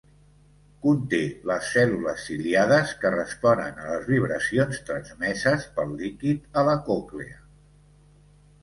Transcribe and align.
Conté 0.85 1.19
les 1.51 1.67
cèl·lules 1.73 2.23
ciliades 2.29 2.95
que 3.03 3.11
responen 3.17 3.77
a 3.85 3.87
les 3.93 4.09
vibracions 4.15 4.81
transmeses 4.89 5.71
pel 5.79 5.95
líquid 6.03 6.53
a 6.63 6.67
la 6.73 6.77
còclea. 6.91 7.41